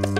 Download 0.00 0.16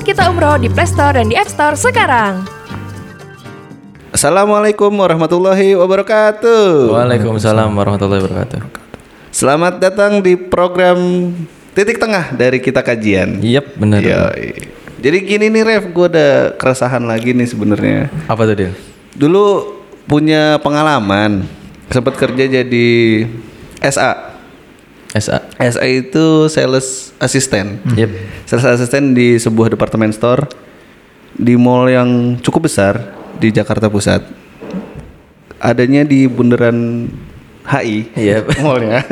Kita 0.00 0.32
Umroh 0.32 0.56
di 0.56 0.72
Play 0.72 0.88
Store 0.88 1.12
dan 1.12 1.28
di 1.28 1.36
App 1.36 1.52
Store 1.52 1.76
sekarang. 1.76 2.48
Assalamualaikum 4.08 4.88
warahmatullahi 4.90 5.76
wabarakatuh. 5.76 6.96
Waalaikumsalam 6.96 7.68
warahmatullahi 7.76 8.24
wabarakatuh. 8.24 8.88
Selamat 9.28 9.76
datang 9.78 10.24
di 10.24 10.34
program 10.34 11.30
Titik 11.76 12.00
Tengah 12.00 12.32
dari 12.34 12.58
kita 12.58 12.82
kajian. 12.82 13.38
Yap, 13.44 13.76
benar. 13.76 14.00
Jadi 14.98 15.18
gini 15.22 15.46
nih 15.46 15.62
Rev, 15.62 15.94
gue 15.94 16.06
ada 16.10 16.50
keresahan 16.58 17.06
lagi 17.06 17.30
nih 17.30 17.46
sebenarnya. 17.46 18.10
Apa 18.26 18.50
tuh 18.50 18.58
dia? 18.58 18.74
Dulu 19.18 19.74
punya 20.06 20.62
pengalaman 20.62 21.42
sempat 21.90 22.14
kerja 22.14 22.62
jadi 22.62 22.88
SA. 23.82 24.38
SA. 25.18 25.42
SA 25.58 25.84
itu 25.90 26.46
sales 26.46 27.10
assistant. 27.18 27.82
Yep. 27.98 28.10
Sales 28.46 28.78
assistant 28.78 29.18
di 29.18 29.34
sebuah 29.42 29.74
departemen 29.74 30.14
store 30.14 30.46
di 31.34 31.58
mall 31.58 31.90
yang 31.90 32.38
cukup 32.38 32.70
besar 32.70 32.94
di 33.42 33.50
Jakarta 33.50 33.90
Pusat. 33.90 34.22
Adanya 35.58 36.06
di 36.06 36.30
bundaran 36.30 37.10
HI. 37.66 37.98
Iya. 38.22 38.46
Mallnya. 38.62 39.02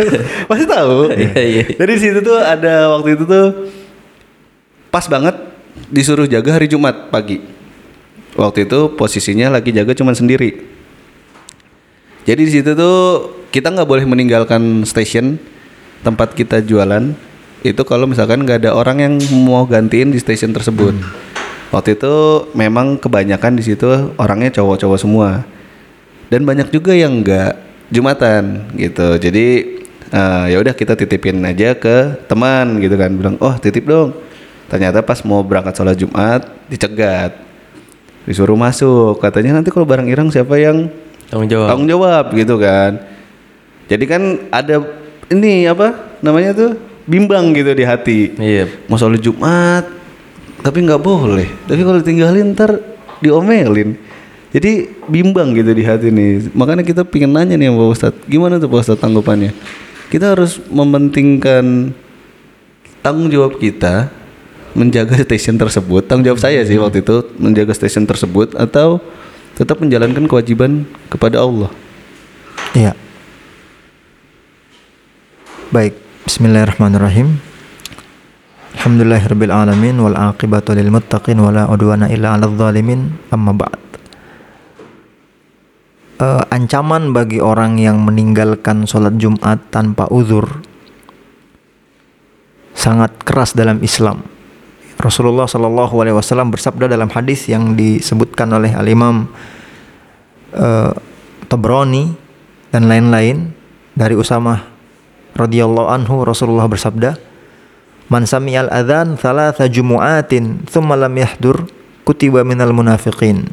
Pasti 0.46 0.64
tahu. 0.70 1.10
Iya, 1.10 1.42
iya. 1.42 1.64
Jadi 1.74 1.90
di 1.98 2.00
situ 2.00 2.18
tuh 2.22 2.38
ada 2.38 2.94
waktu 2.94 3.18
itu 3.18 3.24
tuh 3.26 3.46
pas 4.94 5.04
banget 5.10 5.34
disuruh 5.90 6.30
jaga 6.30 6.54
hari 6.54 6.70
Jumat 6.70 7.10
pagi. 7.10 7.55
Waktu 8.36 8.68
itu 8.68 8.92
posisinya 8.92 9.48
lagi 9.48 9.72
jaga 9.72 9.96
cuman 9.96 10.12
sendiri. 10.12 10.60
Jadi 12.28 12.40
di 12.44 12.52
situ 12.52 12.76
tuh 12.76 13.32
kita 13.48 13.72
nggak 13.72 13.88
boleh 13.88 14.04
meninggalkan 14.04 14.84
station 14.84 15.40
tempat 16.04 16.36
kita 16.36 16.60
jualan 16.60 17.16
itu 17.64 17.82
kalau 17.88 18.04
misalkan 18.04 18.44
nggak 18.44 18.66
ada 18.66 18.70
orang 18.76 18.98
yang 19.00 19.14
mau 19.32 19.64
gantiin 19.64 20.12
di 20.12 20.20
station 20.20 20.52
tersebut. 20.52 20.92
Waktu 21.72 21.96
itu 21.96 22.14
memang 22.52 23.00
kebanyakan 23.00 23.56
di 23.56 23.64
situ 23.64 23.88
orangnya 24.20 24.52
cowok-cowok 24.52 24.98
semua 25.00 25.48
dan 26.28 26.44
banyak 26.44 26.68
juga 26.68 26.92
yang 26.92 27.24
nggak 27.24 27.56
jumatan 27.88 28.68
gitu. 28.76 29.16
Jadi 29.16 29.46
eh, 30.12 30.44
ya 30.52 30.56
udah 30.60 30.74
kita 30.76 30.92
titipin 30.92 31.40
aja 31.46 31.72
ke 31.72 32.26
teman 32.28 32.82
gitu 32.84 33.00
kan 33.00 33.10
bilang 33.16 33.40
oh 33.40 33.56
titip 33.56 33.88
dong. 33.88 34.12
Ternyata 34.66 34.98
pas 35.00 35.22
mau 35.22 35.46
berangkat 35.46 35.78
sholat 35.78 35.94
Jumat 35.94 36.42
dicegat 36.66 37.45
disuruh 38.26 38.58
masuk. 38.58 39.22
Katanya 39.22 39.56
nanti 39.56 39.70
kalau 39.70 39.86
barang 39.86 40.10
hilang 40.10 40.28
siapa 40.28 40.58
yang 40.58 40.90
Tanggung 41.26 41.50
jawab. 41.50 41.66
tanggung 41.70 41.88
jawab 41.90 42.24
gitu 42.34 42.54
kan. 42.58 42.92
Jadi 43.86 44.04
kan 44.06 44.22
ada 44.50 44.82
ini 45.30 45.66
apa 45.66 46.18
namanya 46.22 46.54
tuh 46.54 46.70
bimbang 47.06 47.54
gitu 47.54 47.70
di 47.74 47.86
hati. 47.86 48.34
Iya. 48.34 48.66
mau 48.90 48.98
sholat 48.98 49.22
Jumat 49.22 49.86
tapi 50.62 50.82
nggak 50.82 51.02
boleh. 51.02 51.46
Tapi 51.66 51.80
kalau 51.86 52.02
tinggalin 52.02 52.54
ntar 52.54 52.78
diomelin. 53.22 53.98
Jadi 54.54 54.88
bimbang 55.10 55.52
gitu 55.54 55.70
di 55.74 55.82
hati 55.86 56.10
nih. 56.10 56.50
Makanya 56.54 56.82
kita 56.86 57.02
pingin 57.06 57.30
nanya 57.34 57.58
nih 57.58 57.70
sama 57.70 57.78
Pak 57.82 57.94
Ustadz 57.94 58.22
gimana 58.26 58.58
tuh 58.58 58.70
Pak 58.70 58.80
Ustadz 58.86 59.02
tanggapannya? 59.02 59.50
Kita 60.06 60.38
harus 60.38 60.62
mementingkan 60.70 61.90
tanggung 63.02 63.30
jawab 63.30 63.58
kita 63.58 64.10
menjaga 64.76 65.16
station 65.26 65.56
tersebut 65.56 66.04
tanggung 66.04 66.28
jawab 66.28 66.40
saya 66.44 66.60
sih 66.68 66.76
waktu 66.76 67.00
itu 67.00 67.24
menjaga 67.40 67.72
station 67.72 68.04
tersebut 68.04 68.52
atau 68.52 69.00
tetap 69.56 69.80
menjalankan 69.80 70.28
kewajiban 70.28 70.84
kepada 71.08 71.40
Allah 71.40 71.72
Iya. 72.76 72.92
Baik, 75.72 75.96
bismillahirrahmanirrahim. 76.28 77.40
Alhamdulillahirabbil 78.76 79.48
alamin 79.48 79.96
wal 79.96 80.12
aqibatu 80.12 80.76
lil 80.76 80.92
muttaqin 80.92 81.40
wala 81.40 81.64
udwana 81.72 82.12
illa 82.12 82.36
'alal 82.36 82.52
zalimin. 82.52 83.16
Amma 83.32 83.56
ba'd. 83.56 83.80
Eh, 86.20 86.42
ancaman 86.52 87.16
bagi 87.16 87.40
orang 87.40 87.80
yang 87.80 88.04
meninggalkan 88.04 88.84
sholat 88.84 89.16
Jumat 89.16 89.72
tanpa 89.72 90.04
uzur 90.12 90.60
sangat 92.76 93.16
keras 93.24 93.56
dalam 93.56 93.80
Islam. 93.80 94.20
Rasulullah 95.06 95.46
Shallallahu 95.46 95.94
Alaihi 96.02 96.18
Wasallam 96.18 96.50
bersabda 96.50 96.90
dalam 96.90 97.06
hadis 97.14 97.46
yang 97.46 97.78
disebutkan 97.78 98.50
oleh 98.50 98.74
Al 98.74 98.90
Imam 98.90 99.30
eh, 100.50 100.90
Tabrani 101.46 102.10
dan 102.74 102.90
lain-lain 102.90 103.54
dari 103.94 104.18
Usamah 104.18 104.66
radhiyallahu 105.38 105.86
anhu 105.86 106.26
Rasulullah 106.26 106.66
bersabda 106.66 107.22
Man 108.06 108.22
sami'al 108.22 108.70
adzan 108.70 109.18
thalatha 109.18 109.66
jumu'atin 109.66 110.62
thumma 110.70 110.94
lam 110.94 111.10
yahdur 111.18 111.66
kutiba 112.06 112.46
minal 112.46 112.70
munafiqin. 112.70 113.50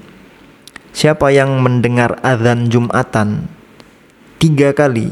Siapa 0.93 1.33
yang 1.33 1.57
mendengar 1.57 2.21
azan 2.21 2.69
Jumatan 2.69 3.49
tiga 4.37 4.69
kali 4.77 5.09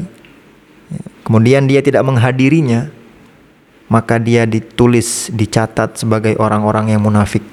kemudian 1.26 1.66
dia 1.66 1.82
tidak 1.82 2.06
menghadirinya 2.06 2.94
maka 3.92 4.16
dia 4.16 4.48
ditulis 4.48 5.28
dicatat 5.28 6.00
sebagai 6.00 6.40
orang-orang 6.40 6.96
yang 6.96 7.04
munafik 7.04 7.44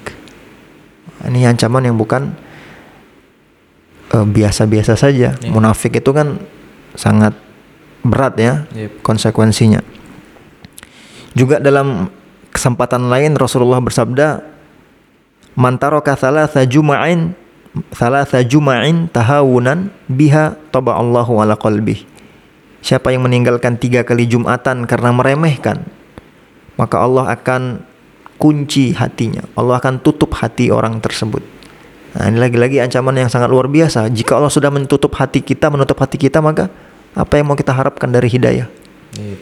ini 1.28 1.44
ancaman 1.44 1.84
yang 1.84 1.96
bukan 2.00 2.32
eh, 4.16 4.26
biasa-biasa 4.26 4.96
saja. 4.96 5.36
Munafik 5.52 6.00
itu 6.00 6.10
kan 6.16 6.40
sangat 6.96 7.36
berat 8.00 8.34
ya 8.40 8.64
Yep. 8.72 9.04
konsekuensinya. 9.04 9.84
Juga 11.36 11.60
dalam 11.60 12.08
kesempatan 12.50 13.12
lain 13.12 13.36
Rasulullah 13.36 13.78
bersabda, 13.78 14.40
"Man 15.54 15.76
taraka 15.76 16.16
thalatha 16.16 16.64
juma'in 16.64 17.36
thalatha 17.94 18.40
juma'in 18.42 19.06
tahawunan 19.12 19.92
biha 20.08 20.56
taba 20.72 20.96
Allahu 20.96 21.38
ala 21.44 21.54
qalbih." 21.54 22.08
Siapa 22.80 23.12
yang 23.12 23.28
meninggalkan 23.28 23.76
tiga 23.76 24.08
kali 24.08 24.24
Jumatan 24.24 24.88
karena 24.88 25.12
meremehkan, 25.12 25.84
maka 26.76 26.96
Allah 27.00 27.32
akan 27.34 27.82
kunci 28.40 28.96
hatinya. 28.96 29.44
Allah 29.52 29.76
akan 29.78 30.00
tutup 30.00 30.32
hati 30.36 30.72
orang 30.72 30.98
tersebut. 30.98 31.44
Nah, 32.10 32.26
ini 32.26 32.42
lagi-lagi 32.42 32.82
ancaman 32.82 33.14
yang 33.14 33.30
sangat 33.30 33.52
luar 33.52 33.70
biasa. 33.70 34.10
Jika 34.10 34.34
Allah 34.34 34.50
sudah 34.50 34.72
menutup 34.72 35.14
hati 35.14 35.44
kita, 35.44 35.70
menutup 35.70 35.94
hati 36.02 36.18
kita, 36.18 36.42
maka 36.42 36.66
apa 37.14 37.38
yang 37.38 37.46
mau 37.46 37.54
kita 37.54 37.70
harapkan 37.70 38.10
dari 38.10 38.26
hidayah? 38.26 38.66
Iya. 39.14 39.36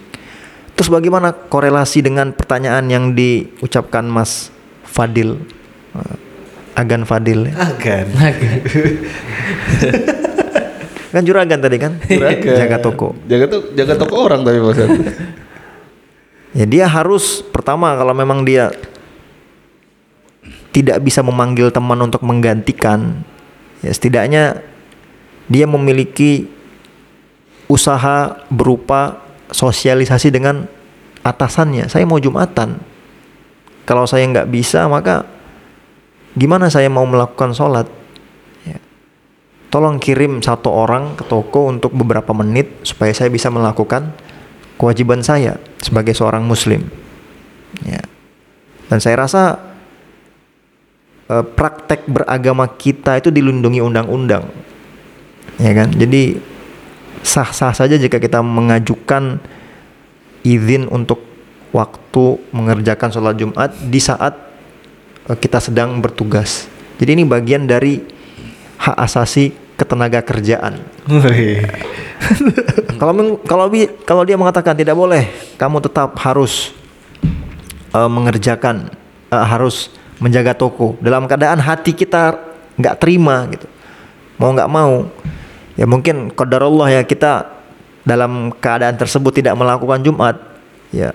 Terus 0.77 0.95
bagaimana 0.95 1.33
korelasi 1.33 2.05
dengan 2.05 2.31
pertanyaan 2.31 2.87
yang 2.87 3.05
diucapkan 3.17 4.07
Mas 4.07 4.53
Fadil? 4.85 5.41
Eh, 5.97 6.79
Agan 6.79 7.03
Fadil 7.03 7.51
ya. 7.51 7.55
agan 7.75 8.07
Kan 11.09 11.23
juragan 11.25 11.59
tadi 11.59 11.77
kan? 11.81 11.99
Jaga 12.07 12.79
toko. 12.79 13.17
jaga 13.27 13.49
tuh 13.49 13.73
jaga 13.75 13.97
toko 13.97 14.15
orang 14.29 14.45
tapi 14.45 14.61
Ustadz. 14.61 14.93
Ya 16.57 16.65
dia 16.65 16.87
harus 16.89 17.45
pertama 17.45 17.93
kalau 17.93 18.17
memang 18.17 18.45
dia 18.45 18.73
tidak 20.73 21.03
bisa 21.05 21.21
memanggil 21.21 21.69
teman 21.75 21.99
untuk 22.01 22.23
menggantikan, 22.25 23.25
ya 23.83 23.91
setidaknya 23.91 24.63
dia 25.49 25.65
memiliki 25.65 26.47
usaha 27.69 28.45
berupa 28.49 29.21
sosialisasi 29.53 30.33
dengan 30.33 30.69
atasannya. 31.25 31.89
Saya 31.89 32.05
mau 32.09 32.21
jumatan. 32.21 32.81
Kalau 33.89 34.05
saya 34.05 34.29
nggak 34.29 34.53
bisa 34.53 34.85
maka 34.89 35.25
gimana 36.37 36.69
saya 36.69 36.93
mau 36.93 37.09
melakukan 37.09 37.57
sholat? 37.57 37.89
Ya. 38.69 38.77
Tolong 39.73 39.97
kirim 39.97 40.45
satu 40.45 40.69
orang 40.69 41.17
ke 41.17 41.25
toko 41.25 41.73
untuk 41.73 41.97
beberapa 41.97 42.37
menit 42.37 42.85
supaya 42.85 43.13
saya 43.17 43.33
bisa 43.33 43.49
melakukan 43.49 44.13
kewajiban 44.79 45.21
saya 45.21 45.59
sebagai 45.83 46.15
seorang 46.15 46.47
muslim. 46.47 46.87
Ya. 47.83 48.01
Dan 48.89 49.03
saya 49.03 49.21
rasa 49.21 49.59
eh, 51.29 51.45
praktek 51.45 52.07
beragama 52.09 52.71
kita 52.71 53.19
itu 53.19 53.29
dilindungi 53.29 53.83
undang-undang. 53.83 54.49
Ya 55.59 55.75
kan? 55.75 55.91
Jadi 55.91 56.39
sah-sah 57.27 57.75
saja 57.75 57.99
jika 57.99 58.23
kita 58.23 58.39
mengajukan 58.41 59.43
izin 60.47 60.87
untuk 60.89 61.21
waktu 61.75 62.41
mengerjakan 62.55 63.11
sholat 63.13 63.37
Jumat 63.37 63.75
di 63.83 64.01
saat 64.01 64.39
eh, 65.29 65.37
kita 65.37 65.59
sedang 65.59 65.99
bertugas. 65.99 66.71
Jadi 67.03 67.19
ini 67.19 67.25
bagian 67.27 67.67
dari 67.67 68.01
hak 68.79 68.97
asasi 68.97 69.51
ketenaga 69.75 70.23
kerjaan. 70.23 70.83
kalau 73.01 73.39
kalau 73.47 73.67
kalau 74.05 74.23
dia 74.27 74.35
mengatakan 74.35 74.75
tidak 74.75 74.99
boleh, 74.99 75.31
kamu 75.57 75.79
tetap 75.85 76.19
harus 76.19 76.75
eh, 77.95 78.11
mengerjakan, 78.11 78.91
eh, 79.31 79.47
harus 79.47 79.95
menjaga 80.19 80.55
toko. 80.55 80.99
Dalam 80.99 81.31
keadaan 81.31 81.63
hati 81.63 81.95
kita 81.95 82.37
nggak 82.79 82.97
terima 83.03 83.47
gitu. 83.51 83.67
mau 84.39 84.55
nggak 84.55 84.71
mau 84.71 85.11
ya 85.75 85.83
mungkin 85.83 86.31
qadar 86.31 86.63
Allah 86.63 86.95
ya 86.95 87.03
kita 87.03 87.59
dalam 88.07 88.55
keadaan 88.55 88.95
tersebut 88.95 89.43
tidak 89.43 89.59
melakukan 89.59 89.99
Jumat 90.03 90.39
ya. 90.95 91.11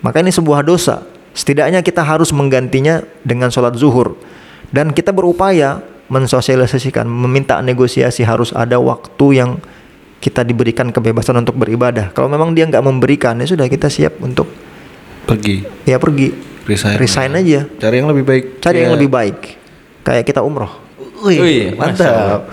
Maka 0.00 0.20
ini 0.24 0.32
sebuah 0.32 0.64
dosa. 0.64 1.04
Setidaknya 1.30 1.84
kita 1.84 2.02
harus 2.02 2.34
menggantinya 2.34 3.04
dengan 3.22 3.52
sholat 3.52 3.76
zuhur. 3.78 4.18
Dan 4.74 4.90
kita 4.90 5.14
berupaya 5.14 5.78
mensosialisasikan 6.10 7.06
meminta 7.06 7.62
negosiasi 7.62 8.26
harus 8.26 8.50
ada 8.50 8.82
waktu 8.82 9.26
yang 9.30 9.50
kita 10.20 10.44
diberikan 10.44 10.88
kebebasan 10.88 11.34
untuk 11.34 11.56
beribadah 11.56 12.12
kalau 12.12 12.28
memang 12.28 12.52
dia 12.52 12.64
nggak 12.64 12.80
memberikan 12.80 13.34
ya 13.36 13.48
sudah 13.48 13.66
kita 13.66 13.88
siap 13.88 14.20
untuk 14.20 14.46
Pergi. 15.24 15.64
ya 15.82 15.96
pergi 15.96 16.28
Resign. 16.62 16.96
resign 16.96 17.32
aja 17.34 17.60
Cari 17.78 17.96
yang 17.98 18.08
lebih 18.08 18.22
baik. 18.22 18.44
cari 18.60 18.76
yang 18.78 18.92
Ya. 18.92 18.96
lebih 18.96 19.08
baik 19.08 19.38
kayak 20.02 20.24
kita 20.24 20.40
umroh 20.40 20.70
Wih, 21.20 21.36
Wih, 21.36 21.64
mantap. 21.76 22.48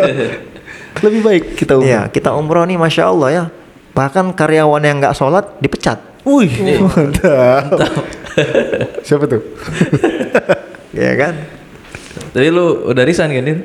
lebih 1.00 1.20
baik 1.22 1.44
kita 1.56 1.80
umroh. 1.80 1.88
Iya, 1.88 2.12
kita 2.12 2.36
umroh 2.36 2.68
nih 2.68 2.76
masya 2.76 3.08
Allah 3.08 3.28
ya. 3.32 3.44
Bahkan 3.90 4.36
karyawan 4.36 4.84
yang 4.84 5.00
nggak 5.00 5.16
sholat 5.16 5.56
dipecat. 5.58 5.96
Wih, 6.22 6.52
mantap. 6.84 7.80
Siapa 9.00 9.24
tuh? 9.24 9.40
Ya 10.92 11.16
kan? 11.16 11.38
Tapi 12.34 12.50
lu 12.50 12.84
udah 12.84 13.00
resign 13.00 13.30
kan, 13.30 13.44
Din? 13.46 13.62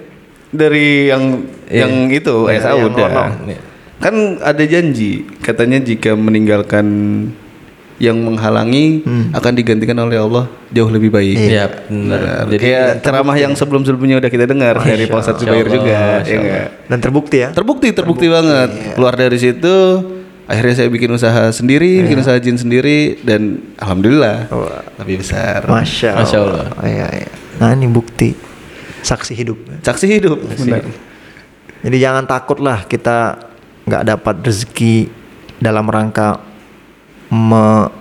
Dari 0.55 1.11
yang 1.11 1.23
Iya. 1.65 1.85
yang 1.85 1.93
itu 2.09 2.45
Iya, 2.47 2.59
SA 2.61 2.69
yang 2.77 2.93
udah. 2.93 3.09
Iya. 3.45 3.59
Kan 3.97 4.15
ada 4.39 4.63
janji 4.63 5.25
katanya 5.41 5.81
jika 5.81 6.13
meninggalkan 6.13 6.85
yang 7.95 8.19
menghalangi 8.19 9.07
akan 9.31 9.53
digantikan 9.55 9.95
oleh 10.03 10.19
Allah 10.19 10.51
jauh 10.67 10.91
lebih 10.91 11.15
baik. 11.15 11.37
Iya, 11.39 11.65
benar. 11.87 12.19
Benar. 12.19 12.43
Jadi 12.51 12.57
kayak 12.59 12.89
ceramah 12.99 13.35
yang 13.39 13.55
sebelum-sebelumnya 13.55 14.19
udah 14.19 14.31
kita 14.31 14.45
dengar 14.45 14.75
dari 14.83 15.07
Pak 15.07 15.39
Zubair 15.39 15.63
juga, 15.71 16.19
Masya 16.19 16.39
ya? 16.43 16.63
Dan 16.91 16.97
terbukti 16.99 17.37
ya. 17.39 17.49
Terbukti, 17.55 17.95
terbukti 17.95 18.27
banget. 18.27 18.99
Keluar 18.99 19.15
dari 19.15 19.39
situ, 19.39 19.75
akhirnya 20.43 20.75
saya 20.75 20.89
bikin 20.91 21.07
usaha 21.15 21.47
sendiri, 21.55 22.03
bikin 22.03 22.19
usaha 22.19 22.35
jin 22.35 22.59
sendiri, 22.59 23.15
dan 23.23 23.63
alhamdulillah 23.79 24.51
Wah. 24.51 24.83
lebih 24.99 25.23
besar. 25.23 25.63
Masya 25.63 26.19
Allah. 26.19 26.19
Masya 26.27 26.37
Allah. 26.43 26.65
Iya, 26.83 27.07
iya. 27.15 27.29
Nah 27.63 27.71
ini 27.71 27.87
bukti 27.87 28.35
saksi 29.05 29.37
hidup. 29.37 29.57
Saksi 29.85 30.05
hidup, 30.09 30.41
benar. 30.41 30.81
Jadi 31.85 31.97
jangan 32.01 32.25
takut 32.25 32.57
lah 32.57 32.81
kita 32.83 33.37
nggak 33.85 34.03
dapat 34.09 34.35
rezeki 34.41 35.13
dalam 35.61 35.85
rangka 35.85 36.41
me- 37.29 37.93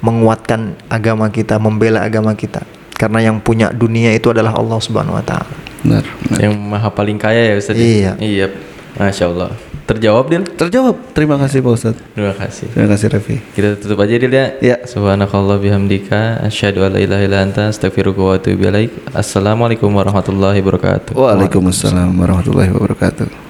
menguatkan 0.00 0.76
agama 0.88 1.28
kita, 1.28 1.60
membela 1.60 2.04
agama 2.04 2.32
kita. 2.32 2.64
Karena 2.96 3.20
yang 3.28 3.36
punya 3.44 3.68
dunia 3.68 4.16
itu 4.16 4.32
adalah 4.32 4.56
Allah 4.56 4.80
Subhanahu 4.80 5.20
Wa 5.20 5.24
Taala. 5.24 5.52
Benar. 5.84 6.04
benar. 6.08 6.38
yang 6.40 6.54
maha 6.56 6.88
paling 6.88 7.20
kaya 7.20 7.52
ya 7.52 7.54
Ustaz. 7.60 7.76
Iya. 7.76 8.16
Iya. 8.16 8.46
Masya 8.96 9.24
Allah. 9.28 9.52
Terjawab, 9.86 10.26
Dil? 10.26 10.42
Terjawab. 10.42 10.98
Terima 11.14 11.38
kasih 11.38 11.62
Pak 11.62 11.72
Ustadz. 11.78 12.02
Terima 12.10 12.34
kasih. 12.34 12.66
Terima 12.74 12.88
kasih 12.90 13.06
Raffi. 13.06 13.36
Kita 13.54 13.78
tutup 13.78 14.02
aja 14.02 14.18
Dil 14.18 14.34
ya. 14.34 14.46
Ya. 14.58 14.76
Subhanakallah 14.82 15.62
bihamdika 15.62 16.42
asyhadu 16.42 16.82
an 16.82 16.98
la 16.98 17.00
ilaha 17.06 17.22
illa 17.22 17.38
anta 17.46 17.70
astaghfiruka 17.70 18.18
wa 18.18 18.34
atubu 18.34 18.66
ilaik. 18.66 18.90
Assalamualaikum 19.14 19.86
warahmatullahi 19.94 20.58
wabarakatuh. 20.58 21.14
Waalaikumsalam 21.14 22.18
warahmatullahi 22.18 22.74
wabarakatuh. 22.74 23.45